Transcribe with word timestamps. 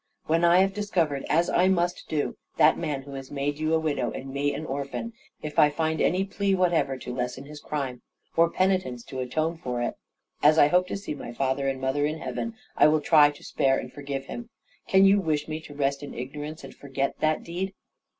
When 0.25 0.43
I 0.43 0.61
have 0.61 0.73
discovered, 0.73 1.25
as 1.29 1.47
I 1.47 1.67
must 1.67 2.09
do, 2.09 2.35
that 2.57 2.75
man 2.75 3.03
who 3.03 3.13
has 3.13 3.29
made 3.29 3.59
you 3.59 3.75
a 3.75 3.79
widow 3.79 4.09
and 4.09 4.33
me 4.33 4.51
an 4.51 4.65
orphan, 4.65 5.13
if 5.43 5.59
I 5.59 5.69
find 5.69 6.01
any 6.01 6.23
plea 6.25 6.55
whatever 6.55 6.97
to 6.97 7.13
lessen 7.13 7.45
his 7.45 7.59
crime, 7.59 8.01
or 8.35 8.49
penitence 8.49 9.03
to 9.03 9.19
atone 9.19 9.59
for 9.59 9.79
it, 9.79 9.93
as 10.41 10.57
I 10.57 10.69
hope 10.69 10.87
to 10.87 10.97
see 10.97 11.13
my 11.13 11.31
father 11.33 11.67
and 11.69 11.79
mother 11.79 12.07
in 12.07 12.17
heaven, 12.17 12.55
I 12.75 12.87
will 12.87 12.99
try 12.99 13.29
to 13.29 13.43
spare 13.43 13.77
and 13.77 13.93
forgive 13.93 14.25
him. 14.25 14.49
Can 14.87 15.05
you 15.05 15.19
wish 15.19 15.47
me 15.47 15.59
to 15.61 15.75
rest 15.75 16.01
in 16.01 16.15
ignorance, 16.15 16.63
and 16.63 16.73
forget 16.73 17.19
that 17.19 17.43
deed?" 17.43 17.75